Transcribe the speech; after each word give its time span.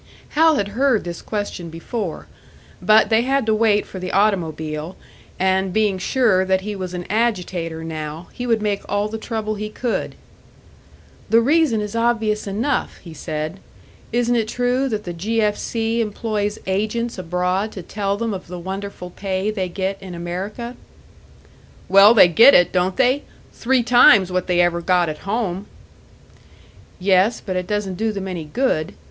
Hal 0.29 0.55
had 0.55 0.69
heard 0.69 1.03
this 1.03 1.21
question 1.21 1.69
before; 1.69 2.25
but 2.81 3.09
they 3.11 3.21
had 3.21 3.45
to 3.45 3.53
wait 3.53 3.85
for 3.85 3.99
the 3.99 4.11
automobile 4.11 4.95
and 5.37 5.71
being 5.71 5.99
sure 5.99 6.43
that 6.43 6.61
he 6.61 6.75
was 6.75 6.95
an 6.95 7.05
agitator 7.07 7.83
now, 7.83 8.27
he 8.33 8.47
would 8.47 8.63
make 8.63 8.81
all 8.89 9.07
the 9.07 9.19
trouble 9.19 9.53
he 9.53 9.69
could! 9.69 10.15
"The 11.29 11.39
reason 11.39 11.81
is 11.81 11.95
obvious 11.95 12.47
enough," 12.47 12.97
he 12.97 13.13
said. 13.13 13.59
"Isn't 14.11 14.35
it 14.35 14.47
true 14.47 14.89
that 14.89 15.03
the 15.03 15.13
'G. 15.13 15.39
F. 15.39 15.55
C.' 15.55 16.01
employs 16.01 16.57
agents 16.65 17.19
abroad 17.19 17.71
to 17.73 17.83
tell 17.83 18.17
them 18.17 18.33
of 18.33 18.47
the 18.47 18.57
wonderful 18.57 19.11
pay 19.11 19.51
they 19.51 19.69
get 19.69 20.01
in 20.01 20.15
America?" 20.15 20.75
"Well, 21.87 22.15
they 22.15 22.27
get 22.27 22.55
it, 22.55 22.71
don't 22.71 22.97
they? 22.97 23.21
Three 23.53 23.83
times 23.83 24.31
what 24.31 24.47
they 24.47 24.61
ever 24.61 24.81
got 24.81 25.09
at 25.09 25.19
home!" 25.29 25.67
"Yes, 26.99 27.39
but 27.39 27.55
it 27.55 27.67
doesn't 27.67 27.97
do 28.01 28.11
them 28.11 28.27
any 28.27 28.45
good. 28.45 28.95